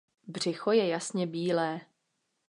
Břicho 0.27 0.71
je 0.71 0.87
jasně 0.87 1.27
bílé. 1.27 1.81